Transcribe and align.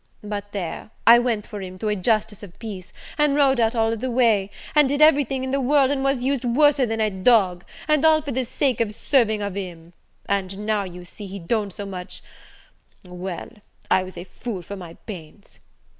But, 0.23 0.51
there, 0.51 0.89
I 1.05 1.19
went 1.19 1.45
for 1.45 1.61
him 1.61 1.77
to 1.77 1.87
a 1.89 1.95
justice 1.95 2.41
of 2.41 2.57
peace, 2.57 2.91
and 3.19 3.35
rode 3.35 3.59
all 3.59 3.67
out 3.67 3.93
of 3.93 3.99
the 3.99 4.09
way, 4.09 4.49
and 4.73 4.89
did 4.89 4.99
every 4.99 5.23
thing 5.23 5.43
in 5.43 5.51
the 5.51 5.61
world, 5.61 5.91
and 5.91 6.03
was 6.03 6.23
used 6.23 6.43
worser 6.43 6.87
than 6.87 6.99
a 6.99 7.11
dog, 7.11 7.63
and 7.87 8.03
all 8.03 8.19
for 8.23 8.31
the 8.31 8.43
sake 8.43 8.81
of 8.81 8.93
serving 8.95 9.43
of 9.43 9.53
him; 9.53 9.93
and 10.25 10.57
now, 10.65 10.81
you 10.85 11.05
see, 11.05 11.27
he 11.27 11.37
don't 11.37 11.71
so 11.71 11.85
much 11.85 12.23
well, 13.07 13.49
I 13.91 14.01
was 14.01 14.17
a 14.17 14.23
fool 14.23 14.63
for 14.63 14.75
my 14.75 14.95
pains. 15.05 15.59